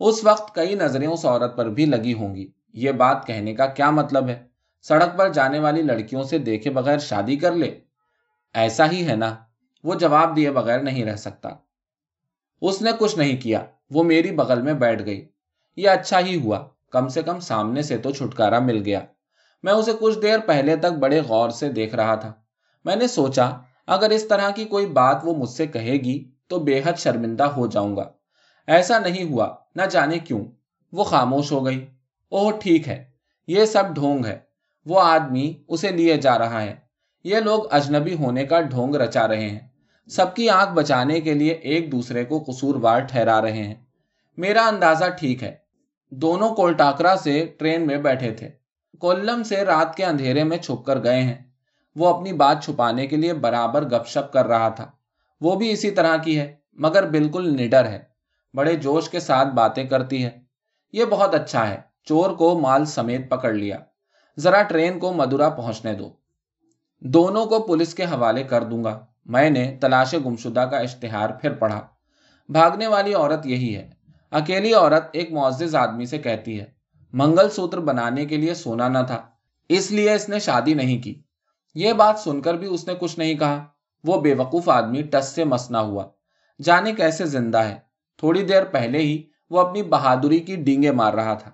اس 0.00 0.24
وقت 0.24 0.54
کئی 0.54 0.74
نظریں 0.74 1.06
اس 1.06 1.24
عورت 1.24 1.56
پر 1.56 1.68
بھی 1.68 1.86
لگی 1.86 2.14
ہوں 2.14 2.34
گی۔ 2.34 2.50
یہ 2.72 2.92
بات 2.92 3.26
کہنے 3.26 3.54
کا 3.54 3.66
کیا 3.66 3.90
مطلب 3.90 4.28
ہے؟ 4.28 4.46
سڑک 4.82 5.18
پر 5.18 5.32
جانے 5.32 5.58
والی 5.58 5.82
لڑکیوں 5.82 6.22
سے 6.22 6.38
دیکھے 6.38 6.70
بغیر 6.70 6.98
شادی 6.98 7.36
کر 7.36 7.52
لے۔ 7.52 7.80
ایسا 8.54 8.90
ہی 8.90 9.08
ہے 9.08 9.16
نا؟ 9.16 9.36
وہ 9.84 9.94
جواب 9.94 10.36
دیے 10.36 10.50
بغیر 10.50 10.78
نہیں 10.78 11.04
رہ 11.04 11.16
سکتا۔ 11.16 11.48
اس 12.62 12.82
نے 12.82 12.90
کچھ 12.98 13.18
نہیں 13.18 13.36
کیا۔ 13.36 13.64
وہ 13.90 14.04
میری 14.04 14.30
بغل 14.30 14.62
میں 14.62 14.74
بیٹھ 14.74 15.02
گئی۔ 15.02 15.28
یہ 15.76 15.90
اچھا 15.90 16.20
ہی 16.20 16.40
ہوا۔ 16.40 16.68
کم 16.90 17.08
سے 17.08 17.22
کم 17.22 17.40
سامنے 17.40 17.82
سے 17.82 17.98
تو 17.98 18.10
چھٹکارا 18.10 18.58
مل 18.58 18.82
گیا۔ 18.84 19.00
میں 19.62 19.72
اسے 19.72 19.92
کچھ 20.00 20.18
دیر 20.18 20.38
پہلے 20.46 20.76
تک 20.76 20.92
بڑے 20.92 21.20
غور 21.20 21.50
سے 21.50 21.68
دیکھ 21.68 21.94
رہا 21.94 22.14
تھا۔ 22.14 22.32
میں 22.84 22.96
نے 22.96 23.06
سوچا، 23.06 23.50
اگر 23.86 24.10
اس 24.10 24.28
طرح 24.28 24.50
کی 24.50 24.64
کوئی 24.64 24.86
بات 24.86 25.16
وہ 25.24 25.34
مجھ 25.34 25.48
سے 25.48 25.66
کہے 25.66 25.92
گی، 25.92 26.30
تو 26.48 26.58
بے 26.58 26.82
حد 26.84 26.98
شرمندہ 26.98 27.44
ہو 27.44 27.66
جاؤں 27.66 27.96
گا۔ 27.96 28.04
ایسا 28.66 28.98
نہیں 28.98 29.32
ہوا، 29.32 29.54
نہ 29.74 29.82
جانے 29.90 30.18
کیوں۔ 30.18 30.44
وہ 30.92 31.04
خاموش 31.04 31.52
ہو 31.52 31.66
گئی۔ 31.66 31.86
اوہ، 32.28 32.50
ٹھیک 32.62 32.88
ہے۔ 32.88 33.04
یہ 33.46 33.64
سب 33.64 33.94
ڈھونگ 33.94 34.24
ہے۔ 34.24 34.38
وہ 34.86 35.00
آدمی 35.00 35.62
اسے 35.68 35.90
لیے 35.90 36.16
جا 36.16 36.38
رہا 36.38 36.62
ہے۔ 36.62 36.74
یہ 37.24 37.36
لوگ 37.36 37.74
اجنبی 37.74 38.14
ہونے 38.14 38.44
کا 38.44 38.60
ڈھونگ 38.60 38.94
رچا 38.94 39.28
رہے 39.28 39.48
ہیں۔ 39.48 39.58
سب 40.08 40.34
کی 40.34 40.48
آنکھ 40.48 40.72
بچانے 40.72 41.20
کے 41.20 41.34
لیے 41.34 41.52
ایک 41.52 41.92
دوسرے 41.92 42.24
کو 42.24 42.44
قصور 42.46 42.74
وار 42.74 43.00
ٹھہرا 43.00 43.42
رہے 43.42 43.62
ہیں۔ 43.62 43.74
میرا 44.36 44.66
اندازہ 44.66 45.04
ٹھیک 45.20 45.42
ہے۔ 45.42 45.56
دونوں 46.10 46.54
کولٹاکرا 46.54 47.16
سے 47.16 47.54
ٹرین 47.58 47.86
میں 47.86 47.96
بیٹھے 47.96 48.30
تھے۔ 48.30 48.50
کولم 48.98 49.42
سے 49.42 49.64
رات 49.64 49.96
کے 49.96 50.04
اندھیرے 50.04 50.44
میں 50.44 50.58
چھپ 50.58 50.86
کر 50.86 51.02
گئے 51.02 51.22
ہیں۔ 51.22 51.34
وہ 51.96 52.14
اپنی 52.14 52.32
بات 52.32 52.64
چھپانے 52.64 53.06
کے 53.06 53.16
لیے 53.16 53.34
برابر 53.34 53.84
گپ 53.84 54.06
شپ 54.06 54.32
کر 54.32 54.46
رہا 54.46 54.68
تھا۔ 54.68 54.90
وہ 55.40 55.54
بھی 55.54 55.70
اسی 55.70 55.90
طرح 55.90 56.16
کی 56.16 56.40
ہے، 56.40 56.56
مگر 56.72 57.08
بالکل 57.08 57.56
نڈر 57.56 57.84
ہے۔ 57.84 58.02
بڑے 58.54 58.74
جوش 58.74 59.08
کے 59.08 59.20
ساتھ 59.20 59.48
باتیں 59.48 59.84
کرتی 59.84 60.24
ہے۔ 60.24 60.30
یہ 60.92 61.04
بہت 61.04 61.34
اچھا 61.34 61.68
ہے، 61.68 61.80
چور 62.04 62.30
کو 62.30 62.58
مال 62.58 62.84
سمیت 62.84 63.30
پکڑ 63.30 63.52
لیا۔ 63.52 63.78
ذرا 64.38 64.62
ٹرین 64.62 64.98
کو 64.98 65.12
مدورا 65.12 65.48
پہنچنے 65.48 65.94
دو۔ 65.94 66.10
دونوں 67.00 67.46
کو 67.46 67.62
پولیس 67.62 67.94
کے 67.94 68.04
حوالے 68.04 68.44
کر 68.44 68.64
دوں 68.64 68.84
گا۔ 68.84 69.06
میں 69.24 69.50
نے 69.50 69.78
تلاش 69.80 70.14
گمشدہ 70.26 70.60
کا 70.60 70.76
اشتہار 70.76 71.30
پھر 71.30 71.52
پڑھا۔ 71.52 71.80
بھاگنے 72.48 72.86
والی 72.86 73.14
عورت 73.14 73.46
یہی 73.46 73.76
ہے۔ 73.76 73.90
اکیلی 74.30 74.74
عورت 74.74 75.04
ایک 75.12 75.32
معزز 75.32 75.74
آدمی 75.74 76.06
سے 76.06 76.18
کہتی 76.18 76.60
ہے 76.60 76.75
منگل 77.14 77.50
سوتر 77.50 77.80
بنانے 77.80 78.24
کے 78.26 78.36
لیے 78.36 78.54
سونا 78.54 78.88
نہ 78.88 78.98
تھا 79.06 79.20
اس 79.70 79.90
لیے 79.90 80.14
اس 80.14 80.28
نے 80.28 80.38
شادی 80.38 80.74
نہیں 80.74 81.02
کی 81.02 81.14
یہ 81.76 81.92
بات 81.92 82.18
سن 82.18 82.40
کر 82.40 82.54
بھی 82.54 82.66
اس 82.66 82.86
نے 82.86 82.94
کچھ 82.94 83.18
نہیں 83.18 83.34
کہا 83.34 83.64
وہ 84.04 84.20
بے 84.20 84.34
وقوف 84.34 84.68
آدمی 84.68 85.02
ٹس 85.02 85.28
سے 85.28 85.44
مسنا 85.44 85.80
ہوا 85.80 86.04
جانے 86.60 86.92
کیسے 86.92 87.24
زندہ 87.26 87.58
ہے 87.58 87.78
تھوڑی 88.18 88.42
دیر 88.42 88.64
پہلے 88.64 88.98
ہی 88.98 89.22
وہ 89.50 89.60
اپنی 89.60 89.82
بہادری 89.82 90.38
کی 90.38 90.56
ڈینگے 90.56 90.90
مار 90.90 91.14
رہا 91.14 91.34
تھا 91.34 91.50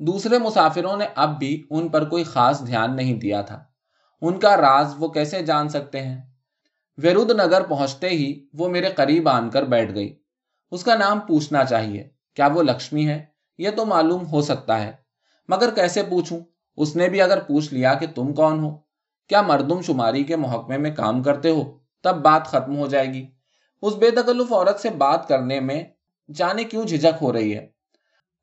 دوسرے 0.00 0.38
مسافروں 0.38 0.96
نے 0.96 1.06
اب 1.16 1.38
بھی 1.38 1.62
ان 1.70 1.88
پر 1.88 2.08
کوئی 2.08 2.24
خاص 2.24 2.66
دھیان 2.66 2.96
نہیں 2.96 3.18
دیا 3.20 3.42
تھا 3.42 3.62
ان 4.22 4.38
کا 4.38 4.56
راز 4.56 4.94
وہ 4.98 5.08
کیسے 5.08 5.42
جان 5.42 5.68
سکتے 5.68 6.00
ہیں 6.00 6.20
ویرود 6.98 7.30
نگر 7.30 7.62
پہنچتے 7.62 8.08
ہی 8.08 8.32
وہ 8.52 8.68
میرے 8.68 8.90
قریب 8.96 9.28
آن 9.28 9.50
کر 9.50 9.62
بیٹھ 9.64 9.94
گئی 9.94 10.14
اس 10.72 10.84
کا 10.84 10.94
نام 10.94 11.20
پوچھنا 11.20 11.64
چاہیے 11.64 12.08
کیا 12.36 12.46
وہ 12.46 12.62
لکشمی 12.62 13.08
ہے 13.08 13.24
یہ 13.58 13.70
تو 13.70 13.84
معلوم 13.84 14.26
ہو 14.26 14.42
سکتا 14.42 14.82
ہے۔ 14.82 14.92
مگر 15.48 15.74
کیسے 15.74 16.02
پوچھوں؟ 16.02 16.40
اس 16.76 16.96
نے 16.96 17.08
بھی 17.08 17.22
اگر 17.22 17.40
پوچھ 17.40 17.74
لیا 17.74 17.94
کہ 17.94 18.06
تم 18.14 18.32
کون 18.32 18.60
ہو؟ 18.64 18.76
کیا 19.28 19.42
مردم 19.42 19.82
شماری 19.82 20.24
کے 20.24 20.36
محکمے 20.36 20.78
میں 20.78 20.90
کام 20.96 21.22
کرتے 21.22 21.50
ہو؟ 21.50 21.78
تب 22.02 22.16
بات 22.16 22.46
ختم 22.46 22.76
ہو 22.76 22.86
جائے 22.86 23.06
گی۔ 23.06 23.26
اس 23.82 23.94
بے 23.94 24.10
تکلف 24.10 24.52
عورت 24.52 24.80
سے 24.80 24.90
بات 24.90 25.28
کرنے 25.28 25.60
میں 25.60 25.84
جانے 26.34 26.64
کیوں 26.64 26.84
جھجک 26.84 27.22
ہو 27.22 27.32
رہی 27.32 27.56
ہے؟ 27.56 27.66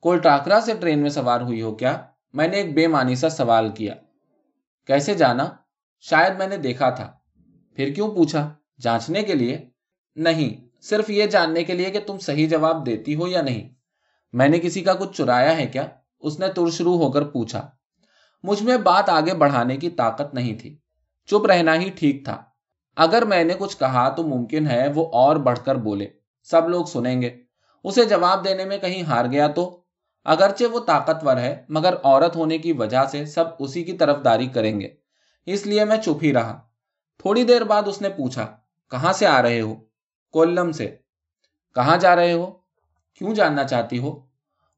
کوئی 0.02 0.20
ٹاکرا 0.20 0.62
سے 0.62 0.74
ٹرین 0.80 1.00
میں 1.00 1.10
سوار 1.10 1.42
ہوئی 1.42 1.62
ہو 1.62 1.76
کیا؟ 1.76 2.02
میں 2.34 2.48
نے 2.48 2.58
ایک 2.58 2.74
بے 2.74 2.88
مانی 2.88 3.16
سا 3.16 3.30
سوال 3.30 3.70
کیا۔ 3.70 3.94
کیسے 4.88 5.14
جانا؟ 5.14 5.48
شاید 6.00 6.38
میں 6.38 6.48
نے 6.48 6.58
دیکھا 6.58 6.90
تھا۔ 6.90 7.12
پھر 7.76 7.94
کیوں 7.94 8.12
پوچھا؟ 8.12 8.54
جانچنے 8.82 9.24
کے 9.24 9.36
لیے؟ 9.36 9.70
نہیں، 10.16 10.82
صرف 10.82 11.10
یہ 11.10 11.26
جاننے 11.26 11.64
کے 11.64 11.74
لیے 11.74 11.90
کہ 11.90 12.00
تم 12.00 12.18
صحیح 12.18 12.48
جواب 12.48 12.86
دیتی 12.86 13.16
ہو 13.16 13.28
یا 13.28 13.42
نہیں۔ 13.42 13.79
میں 14.34 14.50
نے 14.50 14.60
کسی 14.60 14.82
کا 14.82 14.94
کچھ 14.94 15.18
چرایا 15.18 15.58
ہے 15.58 15.68
کیا؟ 15.68 15.88
اس 16.20 16.40
نے 16.40 16.48
تر 16.48 16.70
شروع 16.70 16.98
ہو 16.98 17.12
کر 17.12 17.24
پوچھا۔ 17.24 17.70
مجھ 18.44 18.64
میں 18.64 18.78
بات 18.78 19.10
آگے 19.10 19.34
بڑھانے 19.34 19.78
کی 19.78 19.90
طاقت 19.90 20.34
نہیں 20.34 20.60
تھی۔ 20.60 20.78
چپ 21.26 21.46
رہنا 21.46 21.76
ہی 21.76 21.90
ٹھیک 21.90 22.26
تھا۔ 22.26 22.44
اگر 22.98 23.22
میں 23.22 23.44
نے 23.44 23.54
کچھ 23.60 23.78
کہا 23.78 24.10
تو 24.10 24.24
ممکن 24.24 24.68
ہے 24.68 24.92
وہ 24.96 25.10
اور 25.12 25.36
بڑھ 25.36 25.60
کر 25.66 25.76
بولے۔ 25.76 26.08
سب 26.44 26.70
لوگ 26.70 26.86
سنیں 26.86 27.22
گے۔ 27.22 27.30
اسے 27.84 28.06
جواب 28.06 28.46
دینے 28.46 28.66
میں 28.66 28.78
کہیں 28.78 29.04
ہار 29.04 29.26
گیا 29.26 29.48
تو؟ 29.48 29.82
اگرچہ 30.26 30.64
وہ 30.72 30.80
طاقتور 30.80 31.38
ہے، 31.38 31.66
مگر 31.70 31.94
عورت 32.04 32.36
ہونے 32.36 32.58
کی 32.58 32.72
وجہ 32.74 33.06
سے 33.06 33.26
سب 33.26 33.46
اسی 33.60 33.84
کی 33.84 33.94
طرف 33.94 34.18
داری 34.26 34.48
کریں 34.48 34.80
گے۔ 34.80 34.88
اس 35.46 35.68
لیے 35.68 35.86
میں 35.86 35.98
چپ 35.98 36.24
ہی 36.24 36.34
رہا۔ 36.34 36.62
تھوڑی 37.18 37.44
دیر 37.44 37.64
بعد 37.64 37.82
اس 37.86 38.02
نے 38.02 38.10
پوچھا، 38.10 38.56
کہاں 38.92 39.14
سے 39.14 39.28
آ 39.28 39.42
رہے 39.42 39.62
ہو؟ 39.62 39.76
کولم 40.32 40.72
سے۔ 40.72 40.96
کہاں 41.76 41.98
جا 41.98 42.16
رہے 42.16 42.34
ہو؟ 42.34 42.59
کیوں 43.20 43.34
جاننا 43.34 43.64
چاہتی 43.64 44.00
ہو؟ 44.00 44.20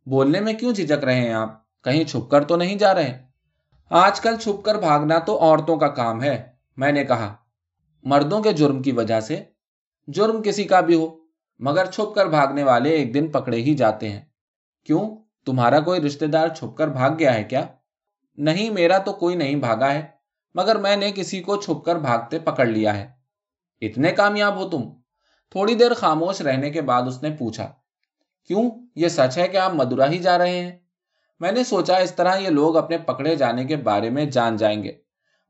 بولنے 0.06 0.40
میں 0.40 0.54
کیوں 0.54 0.74
جھجک 0.74 1.04
رہے 1.04 1.22
ہیں 1.22 1.34
آپ؟ 1.34 1.82
کہیں 1.84 2.04
چھپ 2.04 2.32
کر 2.32 2.44
تو 2.44 2.56
نہیں 2.56 2.76
جا 2.76 2.96
رہے؟ 2.96 3.24
آج 3.90 4.20
کل 4.20 4.38
چھپ 4.38 4.66
کر 4.66 4.76
بھاگنا 4.76 5.20
تو 5.20 5.40
عورتوں 5.42 5.78
کا 5.78 5.88
کام 5.88 6.24
ہے، 6.24 6.52
میں 6.78 6.92
نے 6.92 7.04
کہا۔ 7.04 7.36
مردوں 8.04 8.44
کے 8.44 8.54
جرم 8.54 8.82
کی 8.82 8.92
وجہ 8.92 9.20
سے؟ 9.20 9.44
جرم 10.08 10.42
کسی 10.42 10.64
کا 10.64 10.80
بھی 10.80 10.96
ہو، 10.96 11.18
مگر 11.60 11.86
چھپ 11.86 12.16
کر 12.16 12.26
بھاگنے 12.26 12.64
والے 12.64 12.90
ایک 12.90 13.14
دن 13.14 13.28
پکڑے 13.28 13.58
ہی 13.58 13.76
جاتے 13.76 14.10
ہیں۔ 14.10 14.22
کیوں؟ 14.86 15.16
تمہارا 15.46 15.80
کوئی 15.80 16.02
رشتے 16.02 16.28
دار 16.28 16.48
چھپ 16.48 16.78
کر 16.78 16.88
بھاگ 16.88 17.10
گیا 17.20 17.34
ہے 17.34 17.44
کیا؟ 17.44 17.66
نہیں، 18.38 18.70
میرا 18.70 18.98
تو 18.98 19.14
کوئی 19.14 19.36
نہیں 19.36 19.56
بھاگا 19.56 19.94
ہے، 19.94 20.08
مگر 20.56 20.76
میں 20.76 20.96
نے 20.96 21.12
کسی 21.12 21.42
کو 21.42 21.56
چھپ 21.56 21.86
کر 21.86 21.96
بھاگتے 21.96 22.40
پکڑ 22.40 22.66
لیا 22.66 22.98
ہے۔ 22.98 23.08
اتنے 23.82 24.12
کامیاب 24.12 24.56
ہو 24.56 24.70
تم؟ 24.70 24.82
تھوڑی 25.50 25.76
دیر 25.76 25.94
خاموش 25.94 26.42
رہنے 26.42 26.70
کے 26.70 26.82
بعد 26.82 27.02
اس 27.02 27.24
نے 27.24 27.30
پوچھا۔ 27.40 27.74
کیوں؟ 28.48 28.72
یہ 28.96 29.08
سچ 29.08 29.38
ہے 29.38 29.48
کہ 29.48 29.58
آپ 29.58 29.74
مدورا 29.74 30.10
ہی 30.12 30.18
جا 30.18 30.38
رہے 30.38 30.60
ہیں۔ 30.60 30.72
میں 31.40 31.52
نے 31.52 31.64
سوچا 31.64 31.98
اس 31.98 32.16
طرح 32.16 32.38
یہ 32.38 32.50
لوگ 32.50 32.78
اپنے 32.78 32.98
پکڑے 32.98 33.36
جانے 33.36 33.66
کے 33.66 33.76
بارے 33.76 34.10
میں 34.10 34.26
جان 34.26 34.58
جائیں 34.58 34.84
گے۔ 34.84 34.92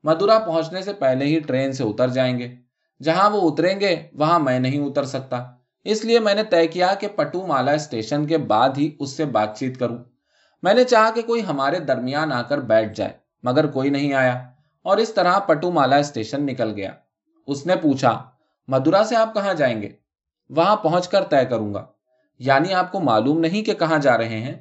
مدورا 0.03 0.39
پہنچنے 0.39 0.81
سے 0.81 0.93
پہلے 0.93 1.25
ہی 1.25 1.39
ٹرین 1.39 1.71
سے 1.71 1.83
اتر 1.83 2.07
جائیں 2.07 2.39
گے۔ 2.39 2.55
جہاں 3.03 3.29
وہ 3.29 3.51
اتریں 3.51 3.79
گے، 3.79 3.95
وہاں 4.13 4.39
میں 4.39 4.60
نہیں 4.60 4.79
اتر 4.79 5.03
سکتا۔ 5.03 5.51
اس 5.83 6.05
لیے 6.05 6.19
میں 6.19 6.33
نے 6.33 6.43
طے 6.43 6.67
کیا 6.67 6.93
کہ 6.93 7.07
پٹو 7.07 7.48
مالا 7.48 7.71
اسٹیشن 7.71 8.27
کے 8.27 8.38
بعد 8.38 8.69
ہی 8.77 8.95
اس 9.00 9.10
سے 9.10 9.25
بات 9.25 9.57
چیت 9.57 9.79
کروں۔ 9.79 9.98
میں 10.63 10.74
نے 10.74 10.83
چاہا 10.83 11.12
کہ 11.12 11.21
کوئی 11.21 11.45
ہمارے 11.45 11.79
درمیان 11.79 12.33
آ 12.33 12.41
کر 12.41 12.57
بیٹھ 12.57 12.93
جائے، 12.93 13.12
مگر 13.43 13.67
کوئی 13.67 13.89
نہیں 13.89 14.13
آیا۔ 14.13 14.33
اور 14.81 14.98
اس 14.98 15.13
طرح 15.13 15.39
پٹو 15.39 15.71
مالا 15.71 15.95
اسٹیشن 15.95 16.45
نکل 16.45 16.74
گیا۔ 16.75 16.91
اس 17.48 17.65
نے 17.65 17.75
پوچھا، 17.75 18.24
مدورا 18.67 19.03
سے 19.03 19.15
آپ 19.15 19.33
کہاں 19.33 19.53
جائیں 19.53 19.81
گے؟ 19.81 19.89
وہاں 20.50 20.75
پہنچ 20.75 21.07
کر 21.07 21.24
طے 21.24 21.45
کروں 21.45 21.74
گا۔ 21.74 21.86
یعنی 22.45 22.74
آپ 22.74 22.91
کو 22.91 23.00
معلوم 23.00 23.39
نہیں 23.39 23.62
کہ 23.62 23.74
کہاں 23.74 24.00
جا 24.00 24.17
رہے 24.17 24.39
ہیں۔ 24.39 24.55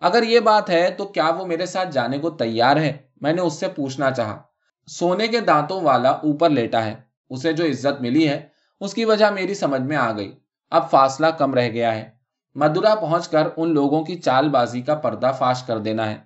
اگر 0.00 0.22
یہ 0.22 0.40
بات 0.40 0.70
ہے 0.70 0.90
تو 0.90 1.04
کیا 1.04 1.28
وہ 1.28 1.46
میرے 1.46 1.66
ساتھ 1.66 1.88
جانے 1.92 2.18
کو 2.18 2.30
تیار 2.30 2.76
ہے؟ 2.76 2.96
میں 3.20 3.32
نے 3.32 3.40
اس 3.40 3.52
سے 3.60 3.68
پوچھنا 3.68 4.10
چاہا۔ 4.10 4.42
سونے 4.86 5.28
کے 5.28 5.40
دانتوں 5.40 5.80
والا 5.80 6.10
اوپر 6.10 6.50
لیٹا 6.50 6.84
ہے۔ 6.84 6.94
اسے 7.30 7.52
جو 7.52 7.64
عزت 7.64 8.02
ملی 8.02 8.28
ہے، 8.28 8.46
اس 8.80 8.94
کی 8.94 9.04
وجہ 9.04 9.26
میری 9.26 9.54
سمجھ 9.54 9.82
میں 9.82 9.96
آ 9.96 10.16
گئی۔ 10.16 10.38
اب 10.70 10.90
فاصلہ 10.90 11.26
کم 11.26 11.54
رہ 11.54 11.68
گیا 11.68 11.94
ہے۔ 11.94 12.10
مدورا 12.54 12.94
پہنچ 12.94 13.28
کر 13.28 13.48
ان 13.56 13.74
لوگوں 13.74 14.04
کی 14.04 14.14
چال 14.14 14.48
بازی 14.48 14.80
کا 14.80 14.94
پردہ 14.94 15.32
فاش 15.38 15.62
کر 15.62 15.78
دینا 15.78 16.10
ہے۔ 16.10 16.16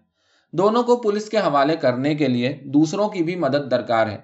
دونوں 0.53 0.83
کو 0.83 0.97
پولیس 0.97 1.29
کے 1.29 1.39
حوالے 1.39 1.77
کرنے 1.77 2.15
کے 2.15 2.29
لیے 2.29 2.61
دوسروں 2.65 3.09
کی 3.09 3.23
بھی 3.23 3.37
مدد 3.37 3.71
درکار 3.71 4.07
ہے۔ 4.07 4.19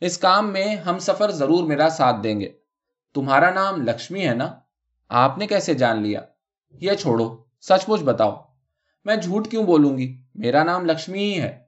اس 0.00 0.18
کام 0.18 0.52
میں 0.52 0.76
ہم 0.76 0.98
سفر 0.98 1.30
ضرور 1.30 1.64
میرا 1.64 1.88
ساتھ 1.90 2.16
دیں 2.24 2.40
گے۔ 2.40 2.48
تمہارا 3.14 3.50
نام 3.50 3.82
لکشمی 3.82 4.28
ہے 4.28 4.34
نا؟ 4.34 4.52
آپ 5.10 5.38
نے 5.38 5.46
کیسے 5.46 5.74
جان 5.74 6.02
لیا؟ 6.02 6.20
یہ 6.70 6.92
چھوڑو 6.92 7.36
سچ 7.60 7.88
مچ 7.88 8.02
بتاؤ۔ 8.02 8.36
میں 9.04 9.16
جھوٹ 9.16 9.48
کیوں 9.48 9.64
بولوں 9.64 9.98
گی؟ 9.98 10.22
میرا 10.34 10.64
نام 10.64 10.86
لکشمی 10.86 11.18
ہی 11.18 11.40
ہے۔ 11.40 11.62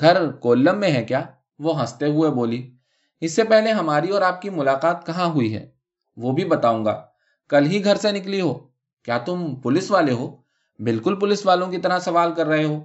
گھر 0.00 0.32
کولم 0.32 0.80
میں 0.80 0.90
ہے 0.90 1.04
کیا؟ 1.04 1.22
وہ 1.58 1.80
ہنستے 1.80 2.06
ہوئے 2.06 2.30
بولی، 2.30 2.74
اس 3.20 3.36
سے 3.36 3.44
پہلے 3.44 3.70
ہماری 3.70 4.08
اور 4.08 4.22
آپ 4.22 4.42
کی 4.42 4.50
ملاقات 4.50 5.06
کہاں 5.06 5.26
ہوئی 5.26 5.54
ہے؟ 5.54 5.70
وہ 6.16 6.32
بھی 6.32 6.44
بتاؤں 6.44 6.84
گا۔ 6.84 7.06
کل 7.48 7.66
ہی 7.66 7.84
گھر 7.84 7.96
سے 7.96 8.12
نکلی 8.12 8.40
ہو۔ 8.40 8.54
کیا 9.02 9.18
تم 9.18 9.56
پولیس 9.56 9.90
والے 9.90 10.12
ہو؟ 10.12 10.36
بالکل 10.78 11.16
پولیس 11.20 11.46
والوں 11.46 11.66
کی 11.66 11.78
طرح 11.78 11.98
سوال 11.98 12.34
کر 12.34 12.46
رہے 12.46 12.64
ہو۔ 12.64 12.82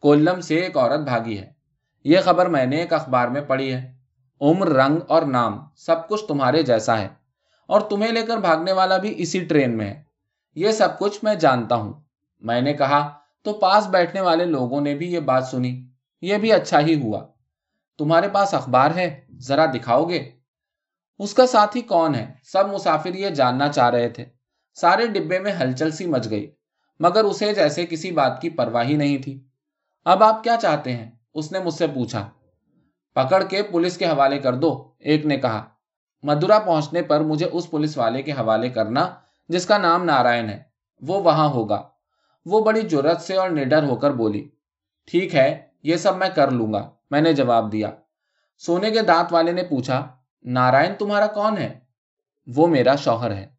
کولم 0.00 0.40
سے 0.40 0.56
ایک 0.56 0.76
عورت 0.76 1.00
بھاگی 1.00 1.38
ہے۔ 1.38 1.52
یہ 2.04 2.18
خبر 2.24 2.46
میں 2.46 2.66
نے 2.66 2.76
ایک 2.76 2.92
اخبار 2.92 3.28
میں 3.28 3.40
پڑھی 3.40 3.72
ہے۔ 3.72 3.94
عمر، 4.40 4.68
رنگ 4.68 4.98
اور 5.08 5.22
نام 5.22 5.58
سب 5.76 6.08
کچھ 6.08 6.24
تمہارے 6.28 6.62
جیسا 6.62 7.00
ہے۔ 7.00 7.23
اور 7.66 7.80
تمہیں 7.80 8.12
لے 8.12 8.22
کر 8.22 8.36
بھاگنے 8.36 8.72
والا 8.72 8.96
بھی 8.96 9.14
اسی 9.16 9.44
ٹرین 9.44 9.76
میں 9.76 9.86
ہے۔ 9.86 10.02
یہ 10.54 10.70
سب 10.70 10.98
کچھ 10.98 11.24
میں 11.24 11.34
جانتا 11.34 11.74
ہوں۔ 11.74 11.92
میں 12.40 12.60
نے 12.60 12.72
کہا، 12.72 13.12
تو 13.42 13.52
پاس 13.52 13.86
بیٹھنے 13.86 14.20
والے 14.20 14.44
لوگوں 14.44 14.80
نے 14.80 14.94
بھی 14.94 15.12
یہ 15.12 15.20
بات 15.20 15.44
سنی۔ 15.44 15.86
یہ 16.22 16.36
بھی 16.36 16.52
اچھا 16.52 16.80
ہی 16.80 17.02
ہوا۔ 17.02 17.26
تمہارے 17.98 18.28
پاس 18.28 18.54
اخبار 18.54 18.90
ہے؟ 18.90 19.24
ذرا 19.38 19.66
دکھاؤ 19.66 20.04
گے؟ 20.04 20.30
اس 21.18 21.34
کا 21.34 21.46
ساتھی 21.46 21.80
کون 21.80 22.14
ہے؟ 22.14 22.34
سب 22.42 22.68
مسافر 22.74 23.14
یہ 23.14 23.30
جاننا 23.30 23.68
چاہ 23.68 23.90
رہے 23.90 24.08
تھے۔ 24.08 24.24
سارے 24.74 25.06
ڈبے 25.06 25.38
میں 25.38 25.52
ہلچل 25.52 25.90
سی 25.90 26.06
مچ 26.06 26.30
گئی، 26.30 26.50
مگر 27.00 27.24
اسے 27.24 27.54
جیسے 27.54 27.86
کسی 27.86 28.12
بات 28.12 28.40
کی 28.40 28.50
پرواہی 28.50 28.96
نہیں 28.96 29.18
تھی۔ 29.18 29.44
اب 30.04 30.22
آپ 30.22 30.44
کیا 30.44 30.56
چاہتے 30.62 30.92
ہیں؟ 30.92 31.10
اس 31.34 31.52
نے 31.52 31.58
مجھ 31.58 31.74
سے 31.74 31.86
پوچھا۔ 31.86 32.30
پکڑ 33.14 33.42
کے 33.44 33.62
پولیس 33.62 33.96
کے 33.96 34.06
حوالے 34.06 34.38
کر 34.38 34.54
دو، 34.54 34.90
ایک 34.98 35.26
نے 35.26 35.36
کہا۔ 35.36 35.73
مدورا 36.24 36.58
پہنچنے 36.58 37.02
پر 37.02 37.20
مجھے 37.20 37.48
اس 37.52 37.70
پولیس 37.70 37.98
والے 37.98 38.22
کے 38.22 38.32
حوالے 38.32 38.68
کرنا، 38.68 39.14
جس 39.48 39.66
کا 39.66 39.78
نام 39.78 40.04
نارائن 40.04 40.48
ہے، 40.48 40.62
وہ 41.00 41.22
وہاں 41.22 41.48
ہوگا۔ 41.48 41.82
وہ 42.46 42.64
بڑی 42.64 42.82
جرت 42.82 43.20
سے 43.20 43.36
اور 43.36 43.50
نڈر 43.50 43.82
ہو 43.82 43.96
کر 43.96 44.10
بولی، 44.10 44.48
ٹھیک 45.06 45.34
ہے، 45.34 45.66
یہ 45.82 45.96
سب 45.96 46.16
میں 46.16 46.28
کر 46.34 46.50
لوں 46.50 46.72
گا۔ 46.72 46.90
میں 47.10 47.20
نے 47.20 47.32
جواب 47.32 47.72
دیا۔ 47.72 47.90
سونے 48.58 48.90
کے 48.90 49.02
دانت 49.02 49.32
والے 49.32 49.52
نے 49.52 49.62
پوچھا، 49.62 50.08
نارائن 50.42 50.92
تمہارا 50.98 51.26
کون 51.26 51.58
ہے؟ 51.58 51.78
وہ 52.46 52.66
میرا 52.66 52.96
شوہر 52.96 53.30
ہے۔ 53.30 53.53